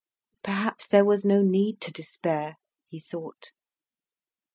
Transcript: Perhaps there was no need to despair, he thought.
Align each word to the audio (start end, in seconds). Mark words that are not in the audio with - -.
Perhaps 0.43 0.87
there 0.87 1.05
was 1.05 1.23
no 1.23 1.43
need 1.43 1.79
to 1.81 1.91
despair, 1.93 2.55
he 2.87 2.99
thought. 2.99 3.51